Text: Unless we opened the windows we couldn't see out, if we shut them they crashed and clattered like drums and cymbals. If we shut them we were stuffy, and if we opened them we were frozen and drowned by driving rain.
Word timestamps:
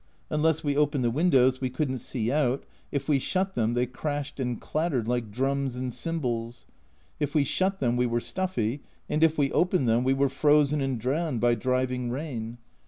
Unless 0.31 0.63
we 0.63 0.75
opened 0.75 1.03
the 1.03 1.11
windows 1.11 1.61
we 1.61 1.69
couldn't 1.69 1.99
see 1.99 2.31
out, 2.31 2.63
if 2.91 3.07
we 3.07 3.19
shut 3.19 3.53
them 3.53 3.75
they 3.75 3.85
crashed 3.85 4.39
and 4.39 4.59
clattered 4.59 5.07
like 5.07 5.29
drums 5.29 5.75
and 5.75 5.93
cymbals. 5.93 6.65
If 7.19 7.35
we 7.35 7.43
shut 7.43 7.77
them 7.77 7.97
we 7.97 8.07
were 8.07 8.19
stuffy, 8.19 8.81
and 9.07 9.23
if 9.23 9.37
we 9.37 9.51
opened 9.51 9.87
them 9.87 10.03
we 10.03 10.13
were 10.13 10.27
frozen 10.29 10.81
and 10.81 10.97
drowned 10.99 11.39
by 11.39 11.53
driving 11.53 12.09
rain. 12.09 12.57